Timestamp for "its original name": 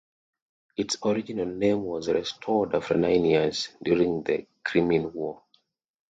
0.77-1.83